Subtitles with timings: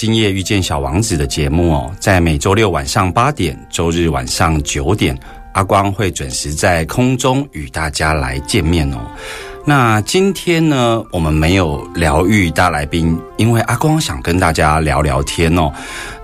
[0.00, 5.14] 今夜遇见小王子的节目哦，在每周六晚上八点、周日晚上九点，
[5.52, 8.96] 阿光会准时在空中与大家来见面哦。
[9.66, 15.70] 那今天呢，我们没有疗愈大来宾，因为阿光想跟大家聊聊天哦。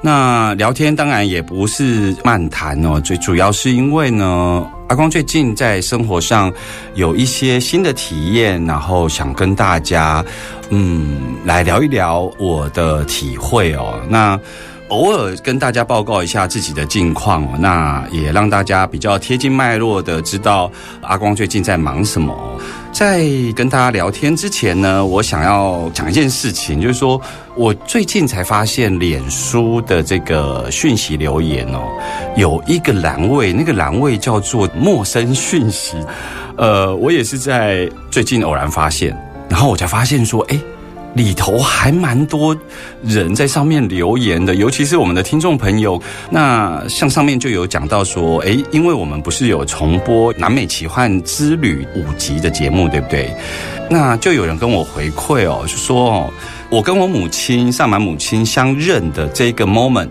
[0.00, 6.52] 那聊天当然也不是漫谈哦，最主要是因为呢，阿光最近在生活上
[6.94, 10.24] 有一些新的体验，然后想跟大家
[10.70, 14.00] 嗯来聊一聊我的体会哦。
[14.08, 14.38] 那
[14.88, 20.70] 偶尔跟大家报告一下自己的近况哦，那也让大家比较贴近脉络的知道
[21.00, 22.60] 阿光最近在忙什么。
[22.98, 27.20] 在跟大家聊天之前呢，我想要讲一件事情，就是说
[27.54, 31.82] 我最近才发现脸书的这个讯息留言哦，
[32.36, 35.98] 有一个栏位，那个栏位叫做陌生讯息。
[36.56, 39.14] 呃，我也是在最近偶然发现，
[39.46, 40.58] 然后我才发现说，哎。
[41.16, 42.54] 里头还蛮多
[43.02, 46.00] 人在上面留言的，尤其是我们的听众朋友。
[46.28, 53.34] 那像上面就有讲到说，诶，因为我们不是有重播《南美奇幻之旅》五集的节目，对不对？
[53.88, 56.30] 那就有人跟我回馈哦，就说哦，
[56.68, 60.10] 我跟我母亲上满母亲相认的这个 moment，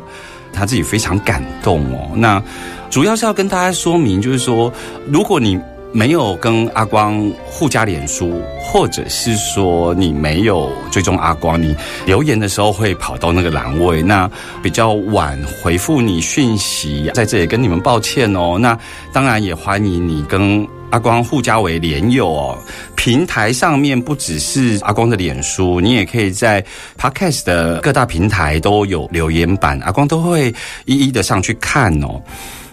[0.52, 2.10] 他自己非常感动哦。
[2.16, 2.42] 那
[2.90, 4.74] 主要是要跟大家说明，就是说，
[5.08, 5.60] 如果你
[5.96, 11.74] 没有跟阿光互加脸书，或者是说你没有追踪阿光，你
[12.06, 14.30] 留言的时候会跑到那个栏位，那
[14.62, 18.58] 比较晚回复你讯息，在这里跟你们抱歉哦。
[18.60, 18.78] 那
[19.14, 22.58] 当然也欢迎你跟阿光互加为连友哦。
[22.98, 26.62] 平台上面不只是阿光的脸书，你也可以在
[27.00, 30.54] Podcast 的各大平台都有留言板，阿光都会
[30.84, 32.22] 一一的上去看哦。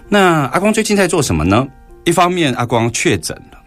[0.09, 1.65] 那阿光最近在做什么呢？
[2.05, 3.59] 一方面，阿光确诊了，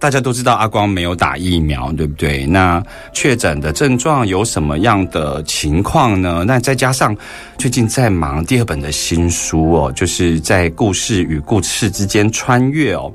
[0.00, 2.44] 大家都知道阿光没有打疫苗，对不对？
[2.44, 2.82] 那
[3.12, 6.44] 确诊的症状有什么样的情况呢？
[6.44, 7.16] 那再加上
[7.56, 13.12] 最近在忙第二本的新书哦，就是在故事与故事之间穿越哦。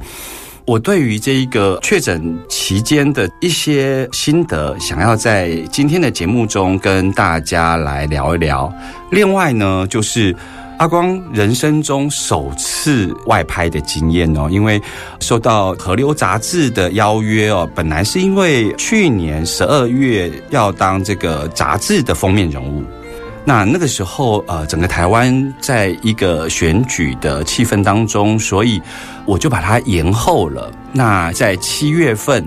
[0.65, 8.73] 我对于这一个确诊期间的一些心得，想要在今天的节目中跟大家来聊一聊。
[9.11, 10.33] 另外呢，就是。
[10.81, 14.81] 阿光人生中首次外拍的经验哦，因为
[15.19, 22.83] 受到《河流》杂志的邀约哦，本来是因为去年十二月要当这个杂志的封面人物，
[23.45, 28.81] 那那个时候呃，整个台湾在一个选举的气氛当中，所以
[29.27, 30.71] 我就把它延后了。
[30.91, 32.43] 那在七月份。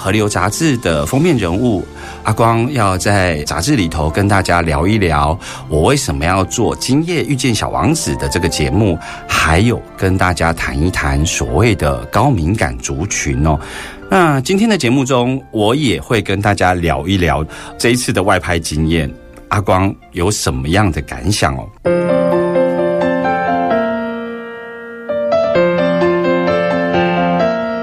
[0.00, 1.86] 河流杂志的封面人物
[2.24, 5.38] 阿光要在杂志里头跟大家聊一聊，
[5.68, 8.98] 我为什么要做《今夜遇见小王子》的这个节目，
[9.28, 13.60] 还有跟大家谈一谈所谓的高敏感族群哦。
[14.08, 17.44] 那今天的节目中，我也会跟大家聊一聊
[17.76, 19.12] 这一次的外拍经验，
[19.48, 22.39] 阿光有什么样的感想哦？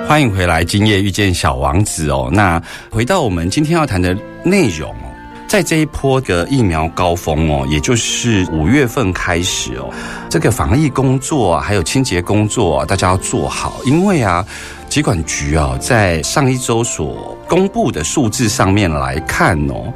[0.08, 2.30] 欢迎回来，今夜遇见小王子哦。
[2.32, 5.12] 那回到我们今天要谈的内容哦，
[5.50, 9.94] 在这一波的疫苗高峰哦，也就是五月份开始哦，
[10.30, 14.46] 这个防疫工作啊，还有清洁工作，大家要做好，因为啊，
[14.88, 19.94] 疾管局啊，在上一周所公布的数字上面来看哦，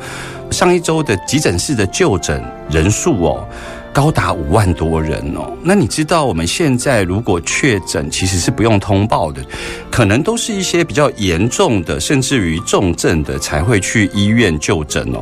[0.52, 3.48] 上一周的急诊室的就诊人数哦。
[3.93, 9.43] 高达五万多人哦，那你知道我们现在如果确诊，其实是不用通报的，
[9.91, 15.19] 可能都是一些比较严重的，甚至于重症的才会去医院就诊哦。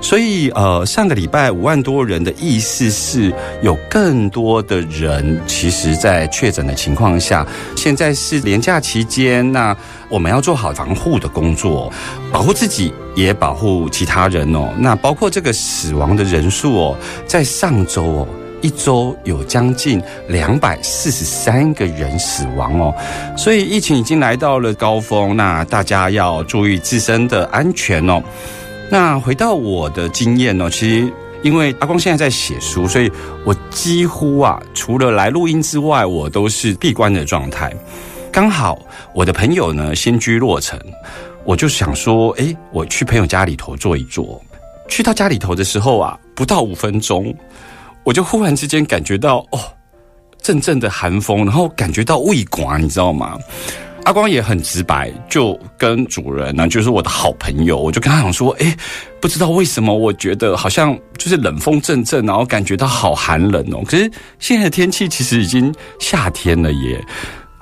[0.00, 3.32] 所以呃，上个礼拜五万多人的意思是
[3.62, 9.76] 有更多的人，其实在确诊的情况下，现在是连假期间，那
[10.08, 11.92] 我们要做好防护的工作，
[12.32, 12.92] 保护自己。
[13.14, 16.96] 也保护其他人哦，那包括这个死亡的人数哦，
[17.26, 18.28] 在上周哦，
[18.60, 22.94] 一周有将近两百四十三个人死亡哦，
[23.36, 28.22] 所以疫情已经来到了高峰，那大家要注意自身的安全哦。
[28.88, 31.12] 那回到我的经验哦，其实
[31.42, 33.10] 因为阿光现在在写书，所以
[33.44, 37.72] 我几乎啊，除了来录音之外，我都是闭关的状态。
[38.30, 38.78] 刚好
[39.14, 40.78] 我的朋友呢，新居落成。
[41.44, 44.40] 我就想说，哎，我去朋友家里头坐一坐。
[44.88, 47.34] 去到家里头的时候啊，不到五分钟，
[48.04, 49.58] 我就忽然之间感觉到哦，
[50.42, 53.38] 阵阵的寒风，然后感觉到胃管，你知道吗？
[54.04, 58.76] 阿光也很直白，就跟主人呢，就是我的好朋友，我就跟他讲说，哎，
[59.20, 63.82] 不知道为什么，我觉得好像就是冷风阵阵，然后感觉到好寒冷哦。
[63.86, 67.02] 可是现在的天气其实已经夏天了耶。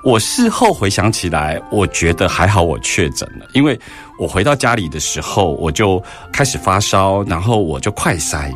[0.06, 3.76] 我事后回想起来，我觉得还好，我确诊了，因为
[4.16, 6.00] 我回到家里的时候，我就
[6.32, 8.54] 开始发烧，然后我就快筛，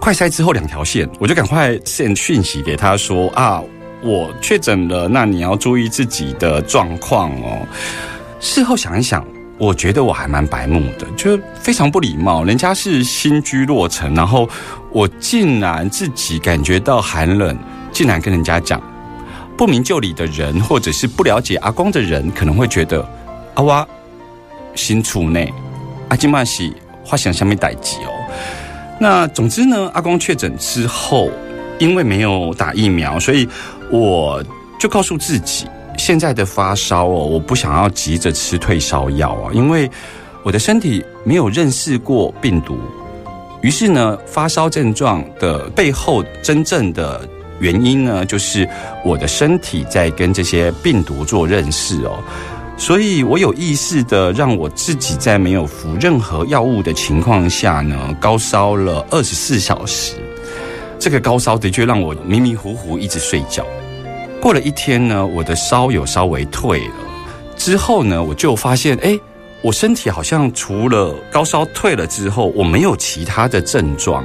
[0.00, 3.62] 快筛之后两条线，我就赶快发讯息给他说啊，
[4.02, 7.68] 我确诊了，那你要注意自己的状况哦。
[8.40, 9.22] 事后想一想，
[9.58, 14.48] 我觉得我还蛮白目的，就非常不礼貌，人家是新居落成，然后
[14.92, 17.54] 我竟然自己感觉到寒冷，
[17.92, 18.80] 竟然跟人家讲。
[19.56, 23.08] 不明就里的人，或者是不了解阿光的人，可能会觉得
[23.54, 23.86] 阿哇
[24.74, 25.50] 新处内
[26.10, 28.12] 阿金玛西画想下面待机哦。
[29.00, 31.30] 那总之呢，阿光确诊之后，
[31.78, 33.48] 因为没有打疫苗，所以
[33.90, 34.44] 我
[34.78, 35.66] 就告诉自己，
[35.96, 39.90] 现在的发烧哦，我不想要急着吃退烧药啊，因为
[40.42, 42.78] 我的身体没有认识过病毒。
[43.62, 47.26] 于是呢，发烧症状的背后真正的。
[47.58, 48.68] 原因呢，就是
[49.04, 52.22] 我的身体在跟这些病毒做认识哦，
[52.76, 60.16] 所以我有意识的让我自己在没有服任何药物的情况下呢，高烧了二十四小时。
[60.98, 63.64] 这个高烧的确让我迷迷糊糊一直睡觉。
[64.40, 66.94] 过了一天呢，我的烧有稍微退了，
[67.56, 69.18] 之后呢，我就发现，哎，
[69.62, 74.24] 我身体好像除了高烧退了之后，我没有其他的症状，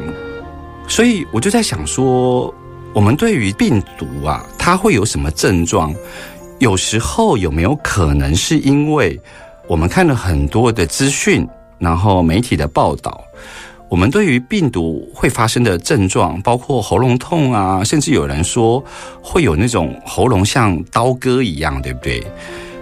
[0.87, 2.53] 所以我就在想说。
[2.93, 5.95] 我们对于病毒啊，它会有什么症状？
[6.59, 9.17] 有时候有没有可能是因为
[9.65, 11.47] 我们看了很多的资讯，
[11.79, 13.23] 然后媒体的报道，
[13.87, 18.83] 我们对于病毒会发生的症状，包括喉咙痛啊，甚至有人说
[19.21, 22.21] 会有那种喉咙像刀割一样，对不对？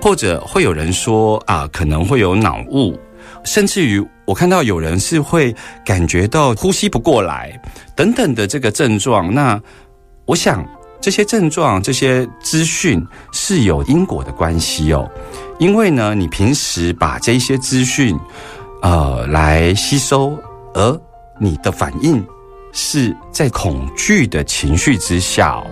[0.01, 2.99] 或者会有人说啊，可能会有脑雾，
[3.43, 7.61] 甚至于我看到有人是会感觉到呼吸不过来
[7.95, 9.61] 等等的这个症状，那。
[10.29, 10.63] 我想
[11.01, 15.09] 这些症状、这些资讯是有因果的关系哦，
[15.57, 18.15] 因为呢，你平时把这些资讯，
[18.83, 20.37] 呃，来吸收，
[20.75, 21.01] 而
[21.39, 22.23] 你的反应
[22.71, 25.63] 是在恐惧的情绪之下。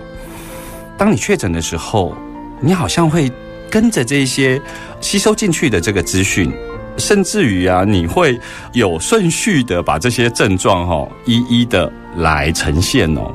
[0.98, 2.12] 当你确诊的时候，
[2.60, 3.30] 你好像会
[3.70, 4.60] 跟着这些
[5.00, 6.52] 吸收进去的这个资讯，
[6.96, 8.36] 甚至于啊，你会
[8.72, 13.32] 有顺序的把这些症状哈一一的来呈现哦。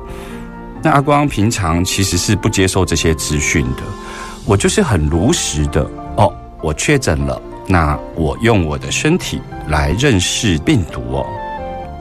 [0.83, 3.83] 那阿光平常其实是不接受这些资讯的，
[4.45, 11.25] 我就是很如实的哦，我确诊了，那我用我的身体来认识病毒哦，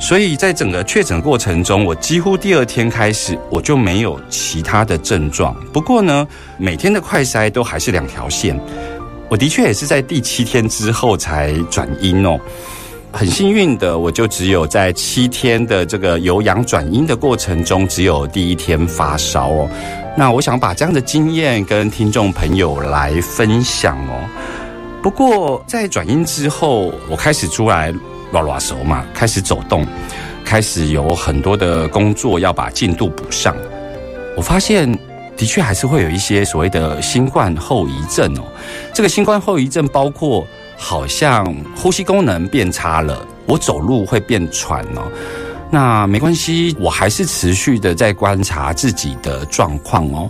[0.01, 5.55] 所以在整个确诊过程中，我几乎第二天开始我就没有其他的症状。
[5.73, 6.27] 不过呢，
[6.59, 8.59] 每天的快筛都还是两条线，
[9.29, 12.37] 我的确也是在第七天之后才转阴哦。
[13.15, 19.69] 很幸运的，我就只有在七天的这个由阳转阴的过程中，只有第一天发烧哦。
[20.17, 24.19] 那我想把这样的经验跟听众朋友来分享哦。
[25.03, 27.93] 不过在转阴之后，我开始出来
[28.33, 29.87] 拉拉手嘛，开始走动，
[30.43, 33.55] 开始有很多的工作要把进度补上。
[34.37, 34.91] 我发现
[35.37, 38.43] 的确还是会有一些所谓的新冠后遗症哦。
[38.95, 40.47] 这个新冠后遗症包括。
[40.83, 41.47] 好像
[41.77, 45.11] 呼吸功能变差了，我走路会变喘哦。
[45.71, 50.29] 那没关系，我还是持续的在观察自己的状况哦。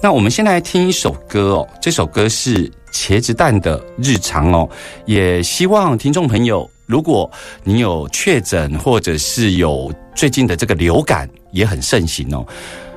[0.00, 4.68] 那我们先来听一首歌哦，这首歌是茄子蛋的日常哦，
[5.04, 7.28] 也希望听众朋友，如果
[7.64, 12.46] 你有确诊或者是有最近的这个流感也很盛行哦，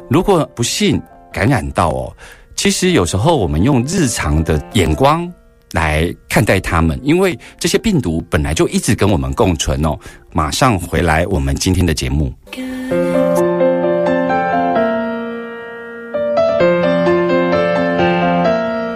[0.07, 1.01] 如果不幸
[1.33, 2.13] 感染到哦，
[2.55, 5.27] 其实有时候我们用日常的眼光
[5.71, 9.97] 来看待他们，因为这些病毒本来就一直跟我们共存哦。
[10.33, 12.33] 马上回来，我们今天的节目。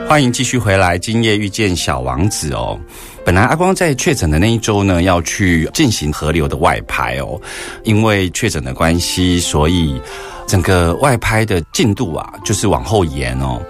[0.08, 2.80] 欢迎继续回来，今夜遇见小王子哦。
[3.26, 7.42] 本来阿光在确诊的那一周呢，要去进行河流的外拍哦，
[7.84, 10.00] 因为确诊的关系，所以
[10.48, 13.62] 整个外拍的进度啊，就是往后延哦。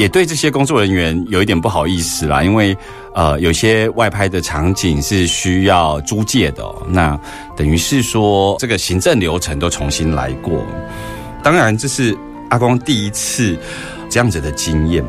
[0.00, 2.74] 也对这些工作人员有一点不好意思啦，因为
[3.14, 7.20] 呃，有些外拍的场景是需要租借的，那
[7.54, 10.64] 等于是说这个行政流程都重新来过。
[11.42, 12.16] 当然，这是
[12.48, 13.58] 阿光第一次
[14.08, 15.04] 这样子的经验。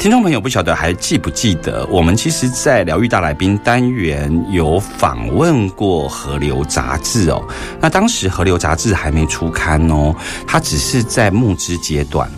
[0.00, 7.40] 听众朋友不晓得还记不记得，我们其实，在疗愈大来宾单元有访问过《河流》杂志哦。
[7.80, 10.12] 那当时《河流》杂志还没出刊哦，
[10.44, 12.28] 它只是在募资阶段。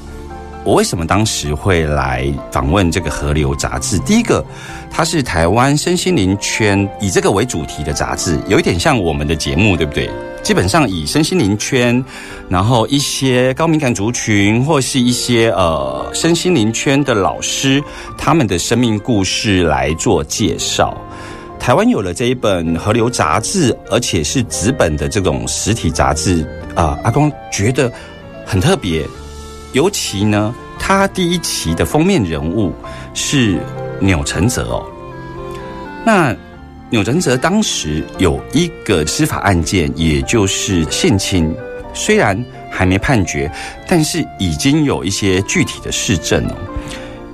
[0.62, 3.98] 我为什么当时会来访问这个《河流》杂志？
[4.00, 4.44] 第一个，
[4.90, 10.10] 它是台湾身心灵圈以这个为主题的杂志，有一点像我们的节目，对不对？
[10.42, 12.02] 基本上以身心灵圈，
[12.48, 17.82] 然后一些高敏感族群，或是一些呃身心灵圈的老师，
[18.18, 20.96] 他们的生命故事来做介绍。
[21.58, 27.90] 台湾有了这一本《河流》杂志，而且是纸本的这种实体杂志啊，阿公觉得
[28.44, 29.06] 很特别。
[29.72, 32.72] 尤其呢，他第一期的封面人物
[33.14, 33.60] 是
[34.00, 34.84] 钮承泽哦。
[36.04, 36.34] 那
[36.90, 41.54] 钮承泽当时有一个司法案件，也就是性侵，
[41.94, 43.48] 虽然还没判决，
[43.86, 46.54] 但是已经有一些具体的事证哦。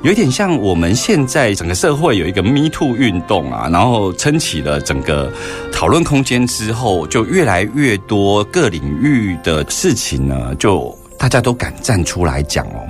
[0.02, 5.32] 有点像我们现在整个社会有一个 Me Too 运动啊，然后撑起了整个
[5.72, 10.96] 讨论空间之后，就越来越多各领域的事情呢，就。
[11.18, 12.86] 大家都敢站出来讲哦。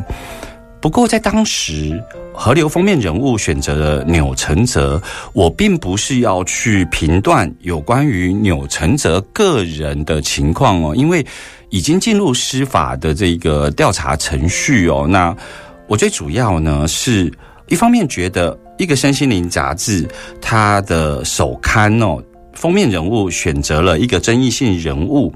[0.81, 2.01] 不过在当时，
[2.33, 5.03] 河流封面人物选择了钮承泽，
[5.33, 11.27] 我并不是要去评断有关于钮承泽个人的情况哦，因为
[11.71, 15.07] 已经进入司法的这个调查程序哦。
[15.09, 15.35] 那
[15.89, 17.33] 我最主要呢，是
[17.69, 20.07] 一方面觉得一个身心灵杂志
[20.41, 25.35] 它的首刊哦，封面人物选择了一个争议性人物，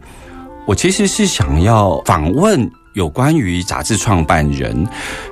[0.64, 2.70] 我其实是想要访问。
[2.94, 4.86] 有关于杂志创办人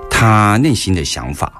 [0.08, 1.52] 他内心的想法，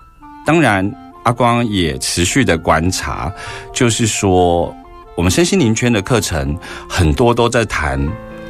[0.46, 0.88] 当然
[1.24, 3.32] 阿光也持续的观察，
[3.74, 4.74] 就是说
[5.16, 6.56] 我们身心灵圈的课程
[6.88, 8.00] 很多都在谈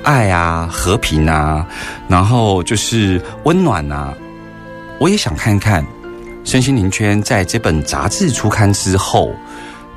[0.03, 1.67] 爱啊、和平啊，
[2.07, 4.15] 然后就是温暖啊。
[5.01, 5.85] 我也想看看
[6.45, 9.33] 身心灵圈在这本杂志出刊之后，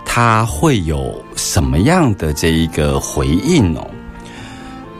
[0.05, 3.85] 他会有什么样的这一个回应哦？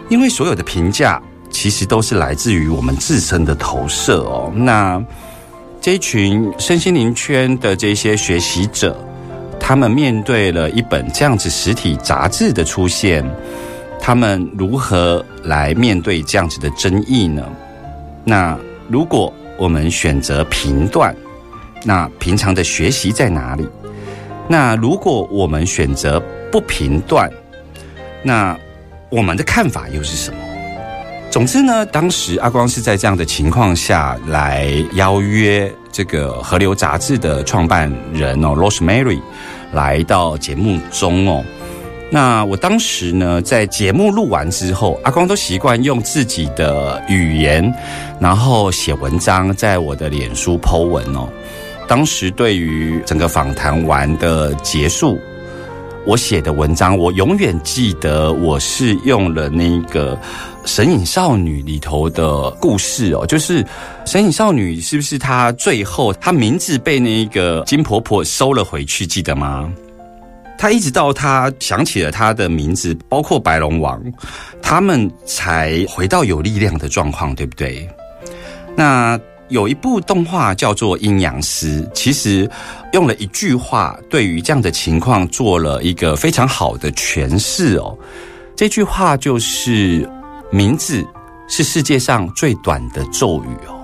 [0.09, 1.21] 因为所有的评价。
[1.51, 4.51] 其实都是来自于我们自身的投射哦。
[4.55, 5.03] 那
[5.79, 8.95] 这一群身心灵圈的这些学习者，
[9.59, 13.23] 他们面对了一本这样子实体杂志的出现，
[13.99, 17.47] 他们如何来面对这样子的争议呢？
[18.23, 21.15] 那如果我们选择评断，
[21.83, 23.67] 那平常的学习在哪里？
[24.47, 27.31] 那如果我们选择不评断，
[28.23, 28.57] 那
[29.09, 30.37] 我们的看法又是什么？
[31.31, 39.17] 总之呢，当时阿光是在这样的情况下来邀约这个《河流》杂志的创办人哦，Rosemary
[39.71, 41.41] 来到节目中哦。
[42.09, 47.73] 那我当时呢，在节目录完之后，阿光都习惯用自己的语言，
[48.19, 51.29] 然后写文章，在我的脸书 Po 文哦。
[51.87, 55.17] 当时对于整个访谈完的结束，
[56.05, 60.13] 我写的文章，我永远记得，我是用了那个。
[60.63, 63.63] 《神隐少女》里头的故事哦，就是
[64.05, 69.05] 《神隐少女》是不是她最后她名字被那个金婆婆收了回去？
[69.05, 69.71] 记得吗？
[70.59, 73.99] 她一直到她想起了她的名字，包括白龙王，
[74.61, 77.89] 他们才回到有力量的状况，对不对？
[78.75, 82.49] 那有一部动画叫做《阴阳师》，其实
[82.93, 87.97] 用了一句话，对于这样的情况做了一个非常好的诠释哦。
[88.55, 90.07] 这句话就是。
[90.51, 91.05] 名字
[91.47, 93.79] 是世界上最短的咒语哦。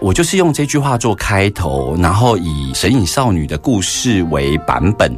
[0.00, 5.14] 我就是用这句话做开头，然后以神隐少女的故事为版本，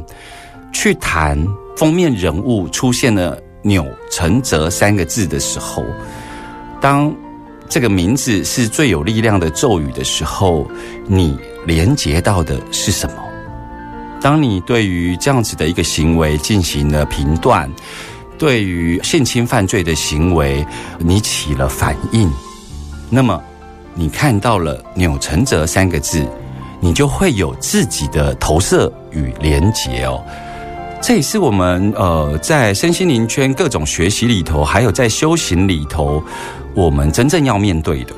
[0.73, 1.41] 去谈
[1.77, 5.83] 封面人物出现了“钮承泽”三个字的时候，
[6.81, 7.13] 当
[7.69, 10.69] 这个名字是最有力量的咒语的时候，
[11.05, 13.15] 你连接到的是什么？
[14.19, 17.69] 当你对于这样子的一个行为进行了评断，
[18.37, 20.65] 对于性侵犯罪的行为，
[20.99, 22.31] 你起了反应，
[23.09, 23.41] 那么
[23.95, 26.25] 你看到了“钮承泽”三个字，
[26.79, 30.23] 你就会有自己的投射与连结哦。
[31.01, 36.23] 这也是我们呃在身心灵圈各种学习里头，还有在修行里头，
[36.75, 38.13] 我们真正要面对的。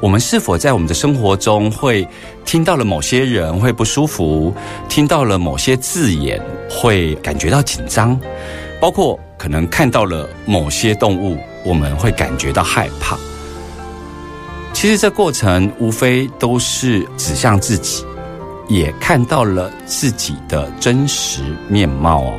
[0.00, 2.08] 我们是否在我们的生活中会
[2.46, 4.52] 听到了某些人会不舒服，
[4.88, 6.40] 听到了某些字眼
[6.70, 8.18] 会感觉到紧张，
[8.80, 13.18] 包括可能看到了某些动物，我们会感觉到害怕。
[14.72, 18.04] 其实这过程无非都是指向自己，
[18.68, 22.32] 也看到了自己的真实面貌哦。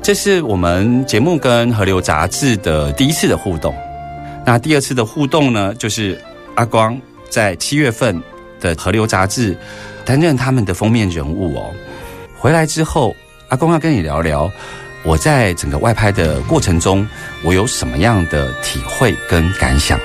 [0.00, 3.74] 这是我们节目跟河流杂志的第一次的互动。
[4.46, 6.18] 那第二次的互动呢，就是
[6.54, 8.18] 阿光在七月份
[8.58, 9.54] 的河流杂志
[10.06, 11.70] 担任他们的封面人物哦。
[12.38, 13.14] 回来之后，
[13.48, 14.50] 阿光要跟你聊聊，
[15.02, 17.08] 我在整个外拍的过程中，
[17.42, 19.98] 我有什么样的体会跟感想。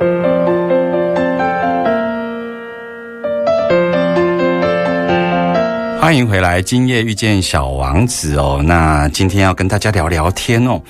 [5.99, 8.61] 欢迎回来，今夜遇见小王子哦。
[8.63, 10.81] 那今天要跟大家聊聊天哦。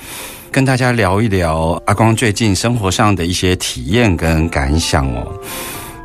[0.52, 5.26] 跟大家聊一聊阿光最近生活上的一些体验跟感想哦。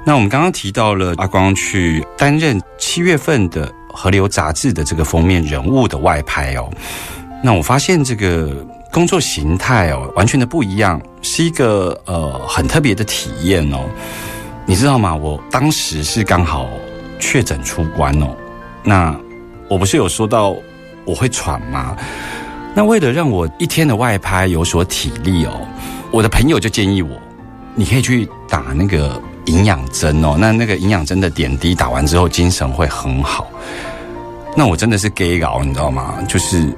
[0.03, 3.67] 那我们刚刚提到了阿光去担任七月份的
[4.01, 6.71] 《河流》杂志的这个封面人物的外拍哦。
[7.43, 13.79] 那我发现这个工作形态哦，完全的不一样，是一个呃很特别的体验哦。
[14.65, 15.13] 你知道吗？
[15.13, 16.69] 我当时是刚好
[17.19, 18.27] 确诊出关哦。
[18.85, 19.13] 那
[19.67, 20.55] 我不是有说到
[21.03, 21.93] 我会喘吗？
[22.73, 25.67] 那为了让我一天的外拍有所体力哦，
[26.09, 27.19] 我的朋友就建议我，
[27.75, 30.35] 你可以去打那个营养针哦。
[30.39, 33.47] 那那个营养针的点滴打完之后，精神会很好。
[34.55, 36.15] 那我真的是 gay 搞，你知道吗？
[36.27, 36.71] 就是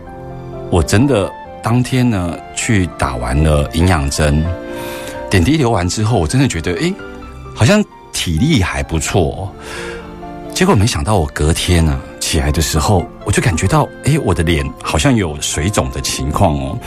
[0.70, 4.44] 我真的当天呢去打完了营养针，
[5.30, 6.94] 点滴流完之后，我真的觉得哎，
[7.56, 9.54] 好像体力还不错。
[10.54, 12.00] 结果没想到我隔天呢。
[12.22, 16.80] 起来的时候，我就感觉到，哎，我的脸好像有水肿的情况哦。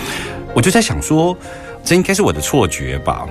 [0.55, 1.37] 我就在想说，
[1.85, 3.27] 这应该是我的错觉吧。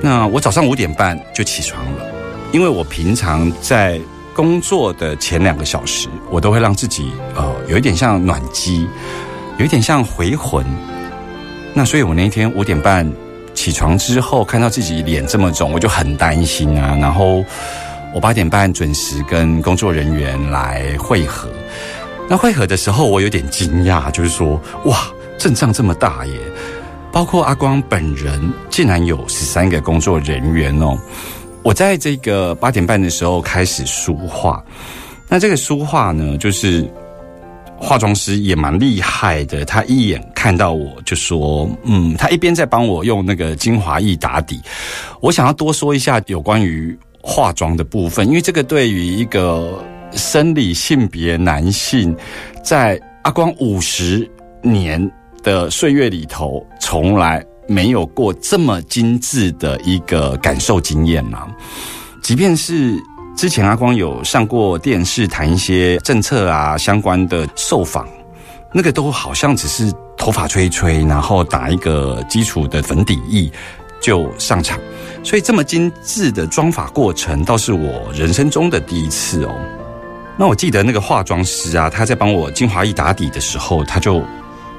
[0.00, 2.04] 那我早上五点半就起床了，
[2.52, 4.00] 因为我平常在
[4.34, 8.86] 工作的前两个小时，我都会让自己呃有一点像暖机，
[9.58, 10.64] 有一点像回魂。
[11.74, 13.10] 那所以我那一天五点半
[13.54, 17.44] 起床之后，看到自己脸这么肿，我就很担心啊，然后。
[18.14, 21.46] 我八点半准时跟工作人员来会合。
[22.26, 24.96] 那会合的时候，我有点惊讶，就是说，哇，
[25.36, 26.32] 阵仗这么大耶！
[27.12, 30.98] 包括阿光本人，竟然有十三个工作人员哦。
[31.62, 34.64] 我在这个八点半的时候开始梳化。
[35.28, 36.88] 那这个梳化呢，就是
[37.76, 44.60] 化妆师也蛮厉害的，他一眼看到我就说，嗯，他一边在帮我用那个精华液打底。
[45.20, 46.98] 我想要多说一下有关于。
[47.20, 52.16] 化妆的部分，因为这个对于一个生理性别男性，
[52.62, 54.26] 在阿光五十
[54.62, 54.98] 年
[55.48, 61.46] 的岁月里头，从来没有过这么精致的一个感受经验呐。
[62.22, 63.02] 即便是
[63.34, 68.06] 之前阿光有上过电视谈一些政策啊相关的受访，
[68.74, 73.50] 那个都好像只是头发吹一吹，然后打一个基础的粉底液
[74.02, 74.78] 就上场。
[75.24, 79.54] 所以这么精致的妆法过程，倒是我人生中的第一次哦。
[80.36, 84.22] 那我记得那个化妆师啊，他在帮我精华液打底的时候，他就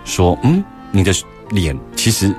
[0.05, 1.13] 说：“嗯，你的
[1.51, 2.33] 脸其实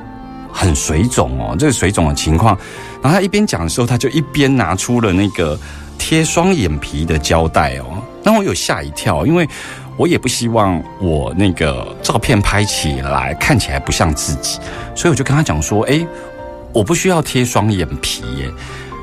[0.53, 2.57] 很水肿哦，这个水肿的情况。”
[3.03, 5.59] 然后他一边讲的时候，他就一边拿出了那个
[5.99, 8.03] 贴双眼皮的胶带哦。
[8.23, 9.49] 那我有吓一跳，因为
[9.97, 14.59] 我也不希望我那个照片拍起来看起来不像自己，
[14.95, 16.07] 所以我就跟他讲说：“哎。”
[16.73, 18.45] 我不需要贴双眼皮耶，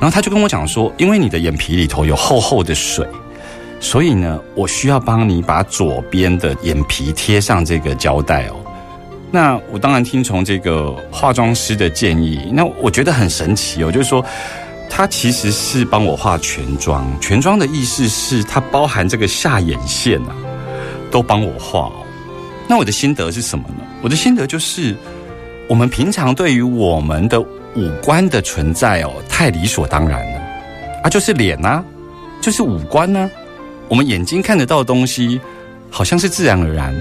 [0.00, 3.06] 后他就跟我讲说，因为你的眼皮里头有厚厚的水，
[3.80, 8.56] 所以呢，我需要帮你把左边的眼皮贴上这个胶带哦。
[9.30, 14.24] 那我当然听从这个化妆师的建议，那我觉得很神奇哦，就是说
[14.88, 20.34] 他其实是帮我化全妆，全妆的意思是它包含这个下眼线啊，
[21.10, 22.02] 都帮我画哦。
[22.66, 23.84] 那我的心得是什么呢？
[24.02, 24.96] 我的心得就是，
[25.68, 30.40] 我们平常对于我们的五官的存在哦，太理所当然了。
[31.04, 31.84] 啊，就是脸呐、
[32.40, 33.28] 就是五官呐、
[33.88, 35.40] 我们眼睛看得到的东西，
[35.90, 36.94] 好像是自然而然。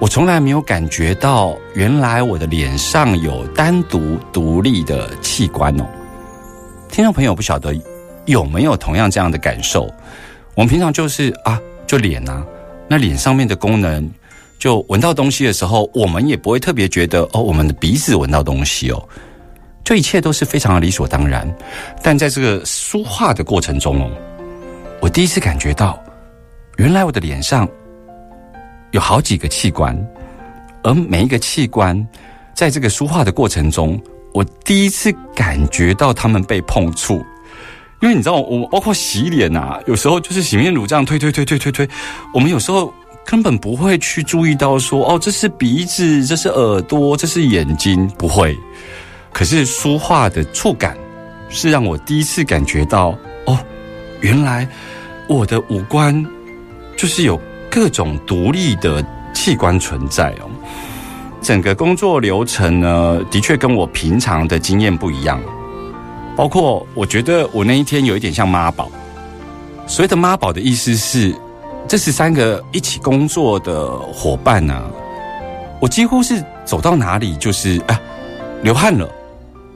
[0.00, 5.86] 我从来没有感觉到，原来我的脸上有单独独立的器官哦。
[6.90, 7.74] 听众朋友不晓得
[8.26, 9.92] 有没有同样这样的感受？
[10.54, 12.44] 我们平常就是啊，就脸啊，
[12.88, 14.08] 那脸上面的功能，
[14.58, 19.08] 就闻到东西的时候，我们也不会特别觉得哦，我们的鼻子闻到东西哦，
[19.82, 21.52] 这一切都是非常的理所当然。
[22.02, 24.10] 但在这个书画的过程中哦，
[25.00, 26.00] 我第一次感觉到，
[26.76, 27.68] 原来我的脸上
[28.90, 29.96] 有好几个器官，
[30.82, 32.06] 而每一个器官
[32.52, 34.00] 在这个书画的过程中，
[34.32, 37.24] 我第一次感觉到它们被碰触。
[38.02, 41.88] 因为你知道，我包括洗脸啊，有时候就是洗面乳这样推推推推推推，
[42.34, 42.92] 我们有时候
[43.24, 48.54] 根本不会去注意到说，哦，这是鼻子，这是耳朵，这是眼睛，不会。
[49.32, 50.96] 可是书画的触感，
[51.48, 53.58] 是让我第一次感觉到，哦，
[54.20, 54.68] 原来
[55.28, 56.14] 我的五官
[56.96, 60.50] 就是有各种独立的器官存在哦。
[61.42, 65.40] 整个工作流程呢，的确跟我平常的经验不一样。
[66.36, 68.90] 包括我觉得我那一天有一点像妈宝。
[69.86, 71.34] 所谓的妈宝的意思是，
[71.86, 74.82] 这十三个一起工作的伙伴呢、
[75.80, 78.00] 我几乎是走到哪里就是啊
[78.62, 79.06] 流汗了，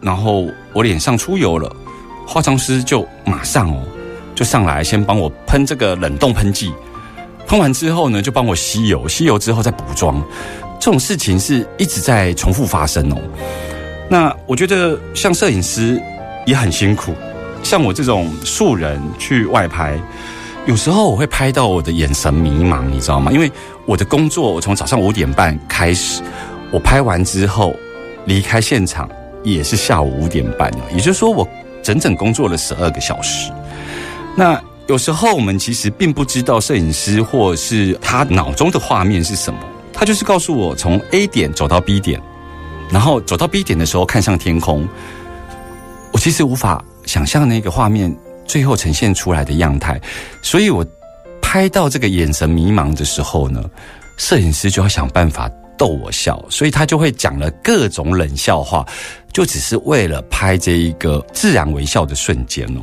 [0.00, 1.70] 然后我脸上出油了，
[2.26, 3.82] 化妆师就马上哦
[4.34, 6.72] 就上来先帮我喷这个冷冻喷剂，
[7.48, 10.22] 喷完之后呢就帮我吸油，吸油之后再补妆，
[10.78, 13.16] 这种事情是一直在重复发生哦。
[14.10, 16.00] 那我觉得像摄影师
[16.44, 17.14] 也很辛苦，
[17.62, 19.98] 像我这种素人去外拍，
[20.66, 23.32] 有时候我会拍到我的眼神迷茫，你知道吗？
[23.32, 23.50] 因为
[23.86, 26.22] 我的工作，我从早上五点半开始，
[26.70, 27.74] 我拍完之后
[28.26, 29.08] 离开现场
[29.42, 31.48] 也是下午五点半哦，也就是说我
[31.82, 33.50] 整整工作了十二个小时。
[34.36, 39.60] 那有时候我们其实并不知道摄影师或是他脑中的画面是什么，
[39.92, 42.18] 他就是告诉我从 A 点走到 B 点，
[42.90, 44.88] 然后走到 B 点的时候看向天空，
[46.10, 48.14] 我其实无法想象那个画面
[48.46, 50.00] 最后呈现出来的样态，
[50.42, 50.82] 所以我
[51.42, 53.62] 拍到这个眼神迷茫的时候呢，
[54.16, 58.86] 摄影师就要想办法逗我笑，所以他就会讲了各种冷笑话，
[59.34, 62.80] 就只是为了拍这一个自然微笑的瞬间哦。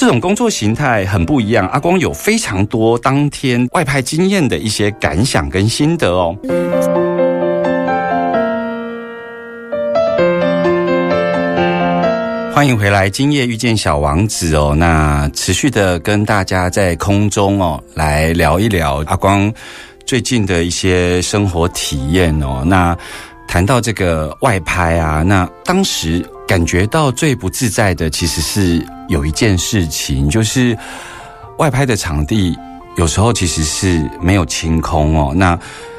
[0.00, 6.34] 这种工作形态很不一样，阿光有非常多当天外拍经验的一些感想跟心得哦。
[12.54, 14.74] 欢迎回来，今夜遇见小王子哦。
[14.74, 19.52] 那持续的跟大家在空中哦来聊一聊阿光
[20.06, 22.62] 最近的一些生活体验哦。
[22.64, 22.96] 那
[23.46, 30.76] 谈到这个外拍啊，那当时感觉到最不自在的，其实是有一件事情，就是
[31.58, 32.58] 外拍的场地
[32.96, 35.32] 有时候其实是没有清空哦。
[35.32, 35.56] 那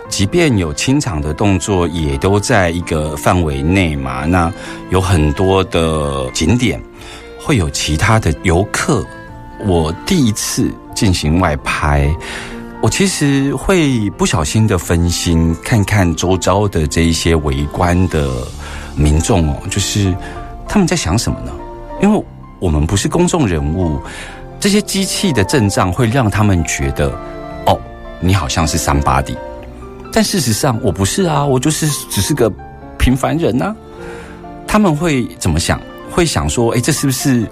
[0.09, 4.25] 即便有清场的动作，也都在一个范围内嘛。
[4.25, 4.51] 那
[4.89, 6.77] 有很多的景点
[7.39, 9.05] 会有其他的游客。
[9.65, 12.13] 我第一次进行外拍，
[12.81, 18.29] 我其实会不小心的分心，看看周遭的这一些围观的
[18.97, 20.13] 民众哦，就是
[20.71, 21.51] 他们在想什么呢？
[22.01, 22.25] 因为
[22.57, 23.99] 我们不是公众人物，
[24.57, 27.09] 这些机器的阵仗会让他们觉得，
[27.65, 27.77] 哦，
[28.21, 29.35] 你好像是三八底。
[30.13, 32.49] 但事实上，我不是啊，我就是只是个
[32.97, 33.75] 平凡人呐、
[34.65, 35.77] 他们会怎么想？
[36.09, 37.45] 会想说，哎，这是不是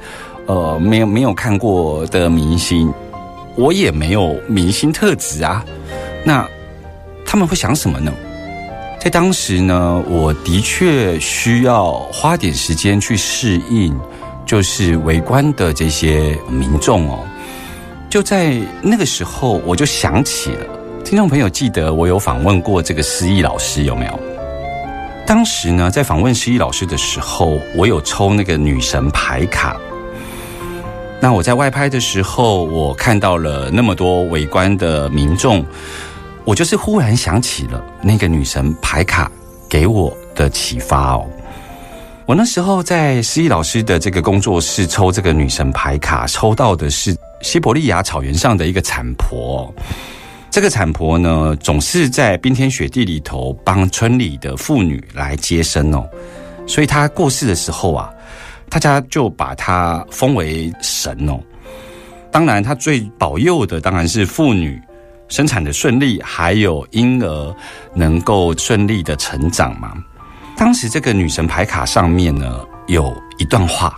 [0.45, 2.89] 呃没有没有看过的明星？
[3.58, 5.65] 我也没有明星特质啊。
[6.23, 6.47] 那
[7.25, 8.13] 他们会想什么呢？
[9.00, 13.98] 在当时呢，我的确需要花点时间去适应，
[14.46, 17.24] 就是围观的这些民众哦。
[18.10, 20.66] 就在那个时候，我就想起了。
[21.06, 24.20] 听众朋友，记得我有访问过这个失忆老师有没有？
[25.26, 29.78] 当时呢，在访问失忆老师的时候，我有抽那个女神牌卡。
[31.22, 35.66] 那我在外拍的时候，我看到了那么多围观的民众，
[36.50, 39.32] 我就是忽然想起了那个女神牌卡
[39.70, 41.30] 给我的启发哦。
[42.26, 49.72] 我那时候在失忆老师的这个工作室抽这个女神牌卡，抽到的是西伯利亚草原上的一个产婆。
[50.50, 56.04] 这个产婆呢，总是在冰天雪地里头帮村里的妇女来接生哦，
[56.66, 58.10] 所以她过世的时候啊，
[58.72, 61.40] 大家就把她封为神哦。
[62.32, 64.82] 当然，她最保佑的当然是妇女
[65.30, 67.56] 生产的顺利，还有婴儿
[67.94, 69.94] 能够顺利的成长吗。
[70.58, 73.96] 当时这个女神牌卡上面呢，有一段话，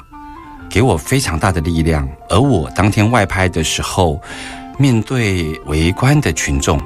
[0.69, 2.07] 给我非常大的力量。
[2.29, 4.21] 而我当天外拍的时候，
[4.77, 6.79] 面对围观的群众，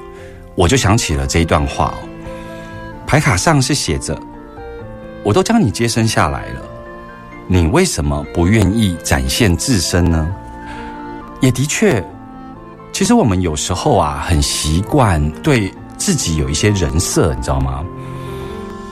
[0.56, 2.08] 我就想起了这一段话哦。
[3.06, 4.18] 牌卡上是写着
[5.24, 6.62] ：“我都将你接生下来了，
[7.48, 10.34] 你为什么不愿意展现自身呢？”
[11.42, 12.04] 也的确，
[12.96, 17.84] 其实我们有时候啊，很习惯对自己有一些人设，你知道吗？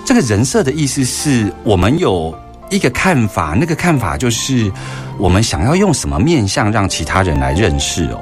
[0.03, 2.37] 这个人设的意思是我们有
[2.69, 4.69] 一个看法，那个看法就是
[5.17, 8.19] 我们想要用什么面相让其他人来认识哦。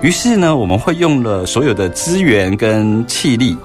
[0.00, 3.56] 于是呢，我们会用了所有的资源跟气力，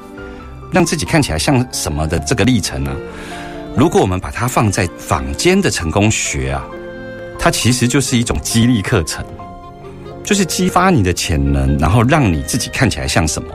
[0.71, 2.95] 让自己看起来像什么的这个历程呢？
[3.75, 6.63] 如果我们把它放在坊间的成功学啊，
[7.39, 9.25] 它其实就是一种激励课程，
[10.27, 13.47] 就是激发你的潜能，然后让你自己看起来像什么。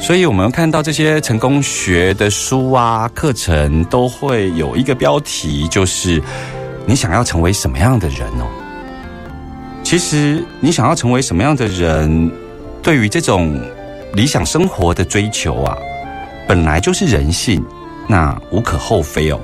[0.00, 6.20] 所以，我们看到这些成功学的书啊、课程，都会有一个标题，就是
[6.84, 8.46] 你想要成为什么样的人哦。
[9.84, 12.28] 其实，你想要成为什么样的人，
[12.82, 13.56] 对于这种
[14.14, 15.78] 理想生活的追求啊，
[16.48, 17.64] 本来就是人性，
[18.08, 19.38] 那无可厚非哦。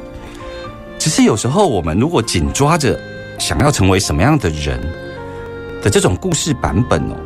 [0.98, 2.98] 只是有时候，我们如果紧抓着
[3.38, 4.83] 想要成为什么样的人
[5.90, 7.16] 这种故事版本哦，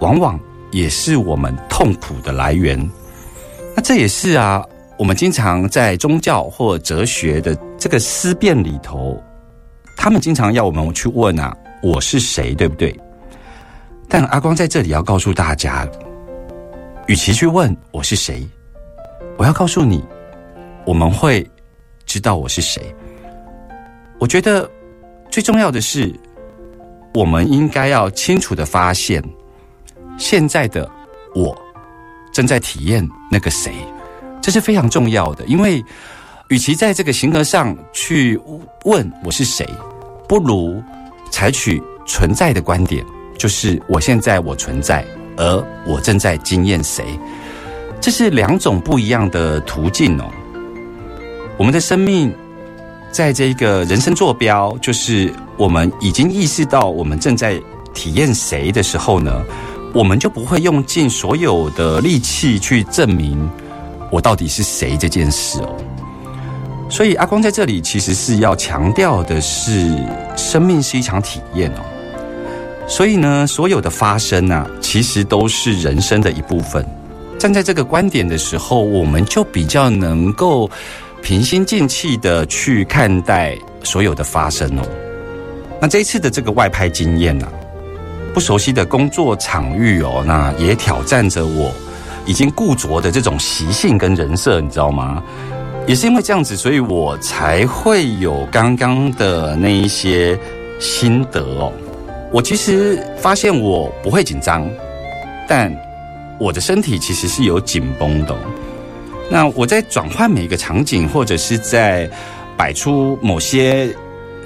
[0.00, 0.38] 往往。
[0.72, 2.78] 也是我们痛苦的来源。
[3.76, 4.64] 那这也是啊，
[4.98, 9.22] 我们经常在宗教或哲学的这个思辨里头，
[9.98, 12.98] 他们经常要我们去问啊，我是谁，对不对？
[14.08, 15.86] 但阿光在这里要告诉大家，
[17.06, 18.42] 与其去问我是谁，
[19.36, 20.02] 我要告诉你，
[20.86, 21.46] 我们会
[22.06, 22.82] 知道我是谁。
[24.18, 24.66] 我觉得
[25.30, 26.10] 最重要的是，
[27.14, 29.22] 我们应该要清楚的发现。
[30.18, 30.88] 现在的
[31.34, 31.56] 我
[32.32, 33.72] 正在体验那个谁，
[34.40, 35.44] 这是非常重要的。
[35.46, 35.82] 因为
[36.48, 38.38] 与其在这个形而上去
[38.84, 39.66] 问我是谁，
[40.28, 40.82] 不如
[41.30, 43.04] 采取存在的观点，
[43.38, 45.04] 就是我现在我存在，
[45.36, 47.04] 而我正在经验谁。
[48.00, 50.30] 这是两种不一样的途径哦。
[51.56, 52.34] 我们的生命
[53.10, 57.56] 在这个人生坐标，就是我们已经意识到我们正在
[57.94, 59.30] 体验谁的时候呢？
[59.94, 63.48] 我们就不会用尽所有的力气去证明
[64.10, 65.76] 我到底是谁这件事哦。
[66.90, 69.96] 所以阿光在这里其实是要强调的是，
[70.36, 71.80] 生命是一场体验哦。
[72.88, 76.84] 所以呢，所有的发生啊，其实都是人生的一部分。
[77.38, 80.68] 站在这个观点的时候，我们就比较能够
[81.22, 84.82] 平心静气的去看待所有的发生哦。
[85.82, 87.48] 那这一次的这个外拍经验呢？
[88.32, 91.72] 不熟悉的工作场域哦，那也挑战着我
[92.24, 95.20] 已经固着的这种习性跟人设，你知道吗？
[95.84, 100.38] 也是因为这样子，所以我才会有刚刚的那一些
[100.78, 101.72] 心得哦。
[102.30, 104.64] 我其实发现我不会紧张，
[105.48, 105.76] 但
[106.38, 108.36] 我的身体其实是有紧绷的。
[109.28, 112.08] 那我在转换每一个场景，或者是在
[112.56, 113.92] 摆出某些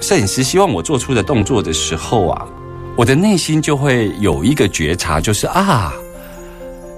[0.01, 2.47] 摄影师希望我做出的动作的时候啊。
[2.95, 5.93] 我的内心就会有一个觉察，就是啊，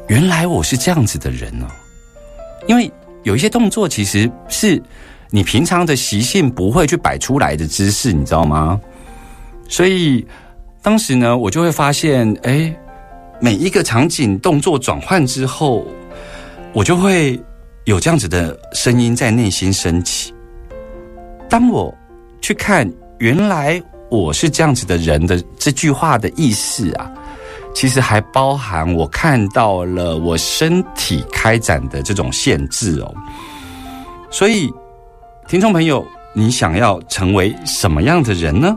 [0.07, 1.67] 原来我是这样子的人呢。
[2.67, 2.89] 因为
[3.23, 4.81] 有一些动作其实是
[5.29, 8.79] 你平常的习性不会去摆出来的姿势，你知道吗？
[9.67, 10.25] 所以
[10.81, 12.73] 当时呢，我就会发现，哎，
[13.41, 15.85] 每一个场景动作转换之后，
[16.71, 17.37] 我就会
[17.83, 20.33] 有这样子的声音在内心升起。
[21.49, 21.93] 当我
[22.41, 23.81] 去看，原来。
[24.11, 27.11] 我是这样子的人的这句话的意思啊，
[27.75, 33.13] 其实还包含我看到了我身体开展的这种限制哦。
[34.31, 34.73] 所以，
[35.47, 38.75] 听众朋友，你想要成为什么样的人呢？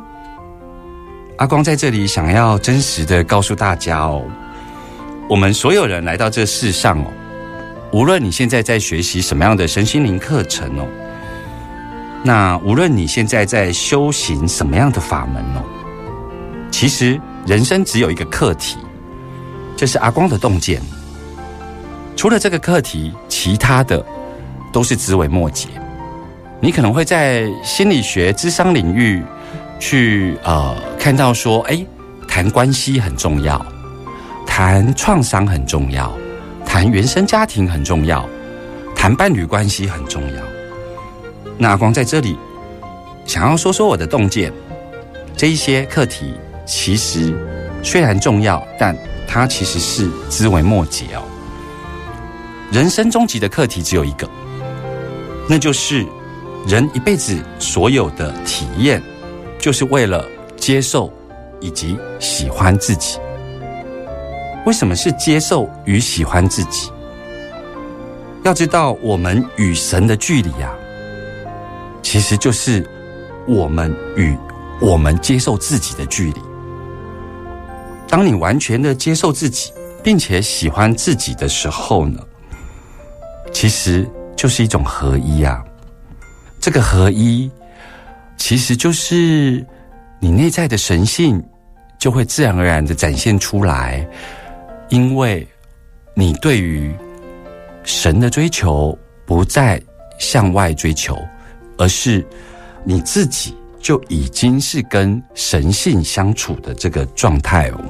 [1.38, 4.22] 阿光在这里想要真实的告诉大家哦，
[5.30, 7.06] 我们所有人来到这世上哦，
[7.90, 10.86] 无论你现在在学习什么样的身心灵课程哦。
[12.24, 15.62] 那无论你现在在修行什么样的法门哦，
[16.70, 18.78] 其实人生只有一个课题，
[19.76, 20.80] 就是阿光的洞见。
[22.14, 24.04] 除了这个课题，其他的
[24.72, 25.68] 都是枝微末节。
[26.60, 29.20] 你可能会在心理学、智商领域
[29.80, 31.84] 去呃看到说，哎，
[32.28, 33.66] 谈关系很重要，
[34.46, 36.12] 谈创伤很重要，
[36.64, 38.24] 谈原生家庭很重要，
[38.94, 40.42] 谈伴侣关系很重要。
[41.62, 42.36] 那光在这里
[43.24, 44.52] 想要说说我的洞见，
[45.36, 46.34] 这一些课题
[46.66, 47.32] 其实
[47.84, 48.98] 虽然重要，但
[49.28, 51.22] 它其实是枝微末节哦。
[52.72, 54.28] 人生终极的课题只有一个，
[55.48, 56.04] 那就是
[56.66, 59.00] 人一辈子所有的体验
[59.56, 61.12] 就是为了接受
[61.60, 63.20] 以及喜欢自己。
[64.66, 66.90] 为什么是接受与喜欢自己？
[68.42, 70.74] 要知道，我们与神的距离啊，
[72.02, 72.86] 其实就是
[73.46, 74.36] 我们与
[74.80, 76.40] 我们接受自己的距离。
[78.08, 82.20] 当你完全的接受自己，并且喜欢自己的时候呢，
[83.52, 85.64] 其实就是一种合一啊。
[86.60, 87.50] 这个合一，
[88.36, 89.64] 其实就是
[90.20, 91.42] 你内在的神性
[91.98, 94.06] 就会自然而然的展现出来，
[94.90, 95.46] 因为
[96.14, 96.94] 你对于
[97.82, 99.80] 神的追求不再
[100.18, 101.18] 向外追求，
[101.82, 102.24] 而是
[102.84, 107.80] 你自己就已经是跟神性相处的这个状态哦。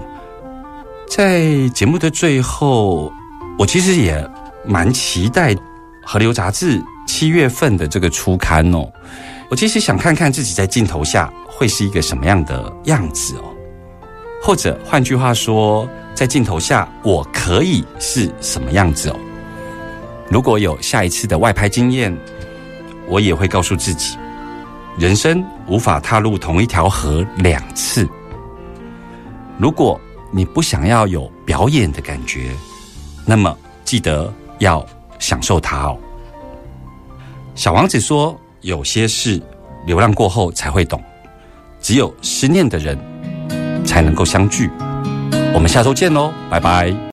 [1.06, 3.12] 在节目的最后，
[3.58, 4.26] 我其实也
[4.64, 5.54] 蛮期待
[6.02, 8.90] 《河流》杂志七月份的这个初刊哦。
[9.50, 13.44] 我其实想看看自己在镜头下会是一个什么样的样子哦，
[14.42, 19.16] 或者换句话说，在镜头下我可以是什么样子哦。
[20.30, 22.16] 如果有下一次的外拍经验，
[23.08, 24.16] 我也会告诉自己，
[24.98, 28.08] 人生无法踏入同一条河两次。
[29.58, 32.50] 如果你不想要有表演的感觉，
[33.26, 34.84] 那么记得要
[35.18, 35.98] 享受它哦。
[37.54, 39.40] 小王子说：“有些事
[39.86, 41.02] 流浪过后才会懂，
[41.80, 42.98] 只有思念的人
[43.84, 44.70] 才能够相聚。”
[45.54, 47.10] 我们下周见喽，拜拜。